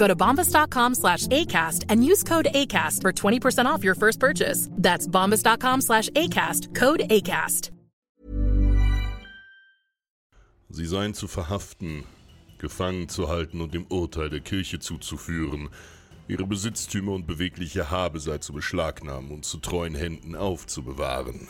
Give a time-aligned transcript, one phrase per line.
[0.00, 4.70] Go to bombas.com slash ACAST and use code ACAST for 20% off your first purchase.
[4.72, 6.74] That's bombas.com slash ACAST.
[6.74, 7.70] Code ACAST.
[10.70, 12.04] Sie seien zu verhaften,
[12.58, 15.68] gefangen zu halten und dem Urteil der Kirche zuzuführen.
[16.28, 21.48] Ihre Besitztümer und bewegliche Habe sei zu beschlagnahmen und zu treuen Händen aufzubewahren.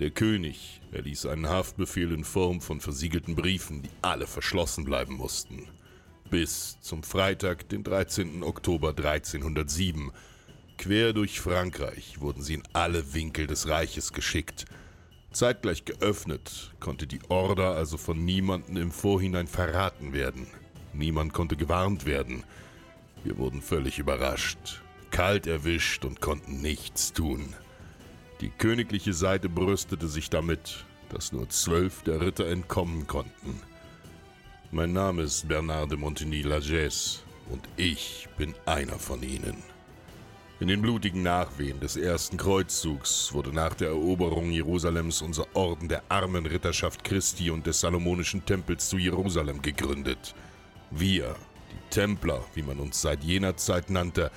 [0.00, 5.68] Der König erließ einen Haftbefehl in Form von versiegelten Briefen, die alle verschlossen bleiben mussten.
[6.30, 8.42] Bis zum Freitag, den 13.
[8.42, 10.10] Oktober 1307.
[10.76, 14.64] Quer durch Frankreich wurden sie in alle Winkel des Reiches geschickt.
[15.30, 20.48] Zeitgleich geöffnet konnte die Order also von niemandem im Vorhinein verraten werden.
[20.92, 22.42] Niemand konnte gewarnt werden.
[23.22, 27.54] Wir wurden völlig überrascht, kalt erwischt und konnten nichts tun.
[28.40, 33.60] Die königliche Seite brüstete sich damit, dass nur zwölf der Ritter entkommen konnten.
[34.76, 39.56] Mein Name ist Bernard de Montigny-Lagesse und ich bin einer von ihnen.
[40.60, 46.02] In den blutigen Nachwehen des ersten Kreuzzugs wurde nach der Eroberung Jerusalems unser Orden der
[46.10, 50.34] armen Ritterschaft Christi und des Salomonischen Tempels zu Jerusalem gegründet.
[50.90, 51.36] Wir,
[51.72, 54.30] die Templer, wie man uns seit jener Zeit nannte,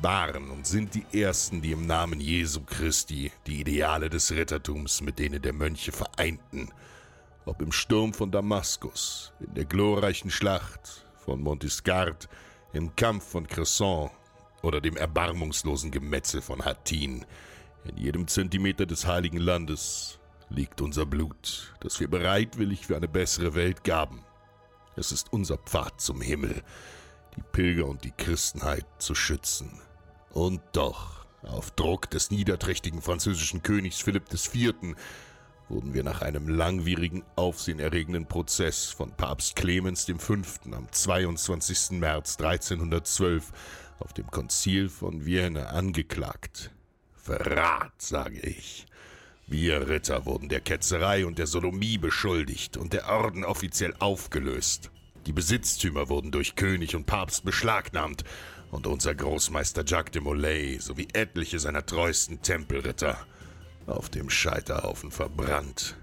[0.00, 5.18] waren und sind die Ersten, die im Namen Jesu Christi die Ideale des Rittertums mit
[5.18, 6.70] denen der Mönche vereinten.
[7.46, 12.28] Ob im Sturm von Damaskus, in der glorreichen Schlacht von Montescard,
[12.72, 14.10] im Kampf von Cresson
[14.62, 17.26] oder dem erbarmungslosen Gemetzel von Hattin.
[17.84, 20.18] In jedem Zentimeter des heiligen Landes
[20.48, 24.24] liegt unser Blut, das wir bereitwillig für eine bessere Welt gaben.
[24.96, 26.62] Es ist unser Pfad zum Himmel,
[27.36, 29.80] die Pilger und die Christenheit zu schützen.
[30.30, 34.96] Und doch, auf Druck des niederträchtigen französischen Königs Philipp IV.
[35.68, 40.34] Wurden wir nach einem langwierigen, aufsehenerregenden Prozess von Papst Clemens V.
[40.72, 41.98] am 22.
[41.98, 43.52] März 1312
[43.98, 46.70] auf dem Konzil von Vienna angeklagt.
[47.16, 48.86] Verrat, sage ich.
[49.46, 54.90] Wir Ritter wurden der Ketzerei und der Sodomie beschuldigt und der Orden offiziell aufgelöst.
[55.26, 58.24] Die Besitztümer wurden durch König und Papst beschlagnahmt
[58.70, 63.18] und unser Großmeister Jacques de Molay sowie etliche seiner treuesten Tempelritter
[63.86, 65.96] auf dem Scheiterhaufen verbrannt.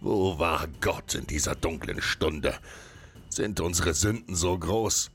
[0.00, 2.54] Wo war Gott in dieser dunklen Stunde?
[3.30, 5.10] Sind unsere Sünden so groß?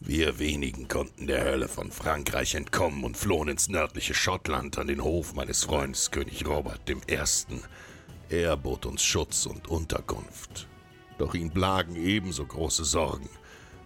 [0.00, 5.04] Wir wenigen konnten der Hölle von Frankreich entkommen und flohen ins nördliche Schottland an den
[5.04, 7.18] Hof meines Freundes König Robert I.
[8.30, 10.66] Er bot uns Schutz und Unterkunft.
[11.18, 13.28] Doch ihn plagen ebenso große Sorgen.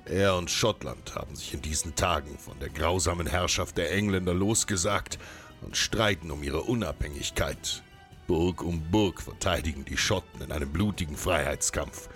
[0.05, 5.19] Er und Schottland haben sich in diesen Tagen von der grausamen Herrschaft der Engländer losgesagt
[5.65, 7.83] und streiten um ihre Unabhängigkeit.
[8.27, 12.09] Burg um Burg verteidigen die Schotten in einem blutigen Freiheitskampf.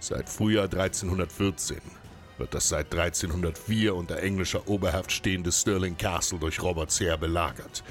[0.00, 1.80] Seit Frühjahr 1314
[2.38, 7.84] wird das seit 1304 unter englischer Oberherrschaft stehende Stirling Castle durch Roberts Heer belagert.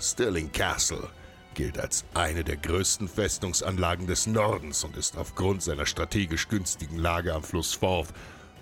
[0.00, 1.08] Stirling Castle
[1.54, 7.32] gilt als eine der größten Festungsanlagen des Nordens und ist aufgrund seiner strategisch günstigen Lage
[7.32, 8.12] am Fluss Forth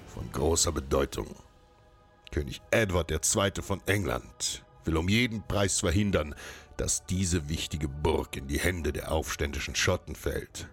[0.06, 1.34] von großer Bedeutung.
[2.30, 3.62] König Edward II.
[3.62, 6.34] von England will um jeden Preis verhindern,
[6.76, 10.69] dass diese wichtige Burg in die Hände der aufständischen Schotten fällt.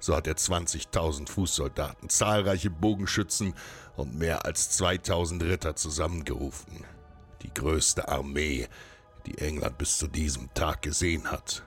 [0.00, 3.54] So hat er 20.000 Fußsoldaten, zahlreiche Bogenschützen
[3.96, 6.84] und mehr als 2000 Ritter zusammengerufen.
[7.42, 8.68] Die größte Armee,
[9.24, 11.62] die England bis zu diesem Tag gesehen hat.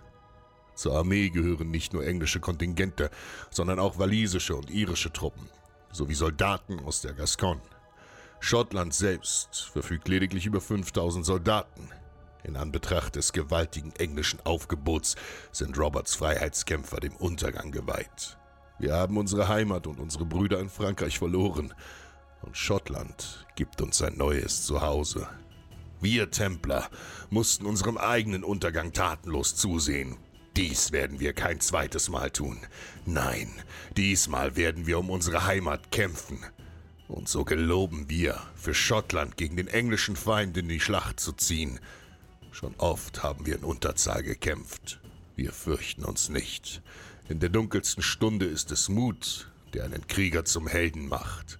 [0.76, 3.10] Zur Armee gehören nicht nur englische Kontingente,
[3.50, 5.50] sondern auch walisische und irische Truppen,
[5.92, 7.62] sowie Soldaten aus der Gascogne.
[8.40, 11.90] Schottland selbst verfügt lediglich über 5000 Soldaten.
[12.44, 15.16] In Anbetracht des gewaltigen englischen Aufgebots
[15.52, 18.38] sind Roberts Freiheitskämpfer dem Untergang geweiht.
[18.80, 21.74] Wir haben unsere Heimat und unsere Brüder in Frankreich verloren,
[22.44, 25.28] und Schottland gibt uns ein neues Zuhause.
[26.00, 26.88] Wir Templer
[27.32, 30.16] mussten unserem eigenen Untergang tatenlos zusehen.
[30.56, 32.60] Dies werden wir kein zweites Mal tun.
[33.06, 33.52] Nein,
[33.96, 36.40] diesmal werden wir um unsere Heimat kämpfen.
[37.08, 41.80] Und so geloben wir, für Schottland gegen den englischen Feind in die Schlacht zu ziehen.
[42.52, 45.00] Schon oft haben wir in Unterzahl gekämpft.
[45.36, 46.82] Wir fürchten uns nicht.
[47.30, 51.60] In der dunkelsten Stunde ist es Mut, der einen Krieger zum Helden macht.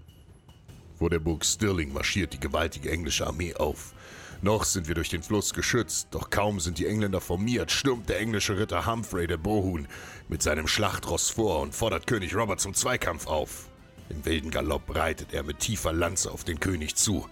[0.98, 3.94] Vor der Burg Stirling marschiert die gewaltige englische Armee auf.
[4.42, 8.20] Noch sind wir durch den Fluss geschützt, doch kaum sind die Engländer formiert, stürmt der
[8.20, 9.88] englische Ritter Humphrey de Bohun
[10.28, 13.68] mit seinem Schlachtross vor und fordert König Robert zum Zweikampf auf.
[14.10, 17.28] Im wilden Galopp reitet er mit tiefer Lanze auf den König zu.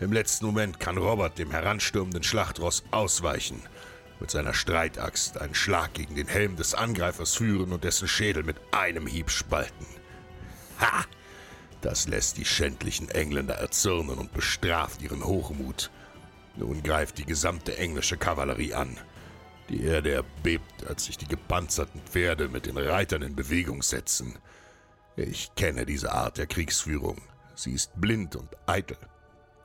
[0.00, 3.62] Im letzten Moment kann Robert dem heranstürmenden Schlachtross ausweichen,
[4.20, 8.56] mit seiner Streitaxt einen Schlag gegen den Helm des Angreifers führen und dessen Schädel mit
[8.70, 9.86] einem Hieb spalten.
[10.80, 11.04] Ha!
[11.80, 15.90] Das lässt die schändlichen Engländer erzürnen und bestraft ihren Hochmut.
[16.56, 18.98] Nun greift die gesamte englische Kavallerie an.
[19.70, 24.36] Die Erde erbebt, als sich die gepanzerten Pferde mit den Reitern in Bewegung setzen.
[25.22, 27.20] Ich kenne diese Art der Kriegsführung.
[27.54, 28.96] Sie ist blind und eitel.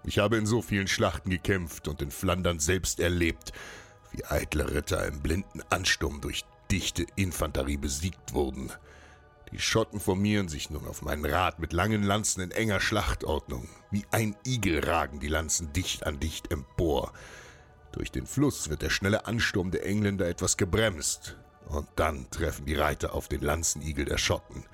[0.04, 3.54] Ich habe in so vielen Schlachten gekämpft und in Flandern selbst erlebt,
[4.12, 8.69] wie eitle Ritter im blinden Ansturm durch dichte Infanterie besiegt wurden.
[9.54, 13.69] Die Schotten formieren sich nun auf meinen Rat mit langen Lanzen in enger Schlachtordnung.
[13.92, 17.13] Wie ein Igel ragen die Lanzen dicht an dicht empor.
[17.94, 21.38] Durch den Fluss wird der schnelle Ansturm der Engländer etwas gebremst,
[21.68, 24.66] und dann treffen die Reiter auf den Lanzenigel der Schotten.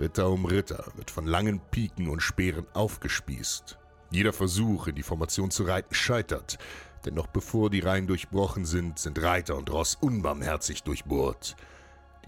[0.00, 3.78] Ritter um Ritter wird von langen Piken und Speeren aufgespießt.
[4.10, 6.58] Jeder Versuch, in die Formation zu reiten, scheitert,
[7.04, 11.54] denn noch bevor die Reihen durchbrochen sind, sind Reiter und Ross unbarmherzig durchbohrt.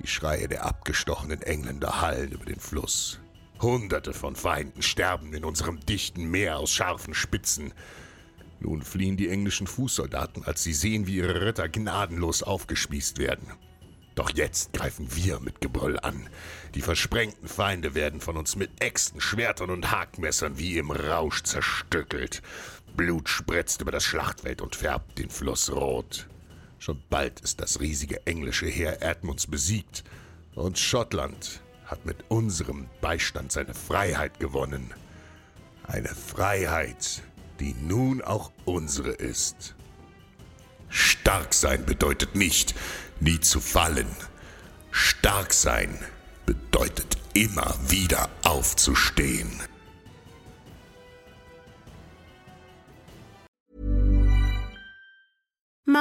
[0.03, 3.21] Die Schreie der abgestochenen Engländer hallen über den Fluss.
[3.63, 7.73] Hunderte von Feinden sterben in unserem dichten Meer aus scharfen Spitzen.
[8.61, 13.51] Nun fliehen die englischen Fußsoldaten, als sie sehen, wie ihre Ritter gnadenlos aufgespießt werden.
[14.14, 16.29] Doch jetzt greifen wir mit Gebrüll an.
[16.75, 22.43] Die versprengten Feinde werden von uns mit Äxten, Schwertern und Hakmessern wie im Rausch zerstückelt.
[22.97, 26.29] Blut spritzt über das Schlachtfeld und färbt den Fluss rot.
[26.79, 30.05] Schon bald ist das riesige englische Heer Edmunds besiegt
[30.55, 34.93] und Schottland hat mit unserem Beistand seine Freiheit gewonnen.
[35.85, 37.23] Eine Freiheit,
[37.61, 39.75] die nun auch unsere ist.
[41.32, 42.75] Stark sein bedeutet nicht,
[43.19, 44.06] nie zu fallen.
[44.90, 45.99] Stark sein
[46.44, 49.50] bedeutet immer wieder aufzustehen.